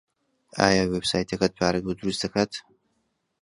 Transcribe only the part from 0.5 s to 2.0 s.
ئایا وێبسایتەکەت پارەت بۆ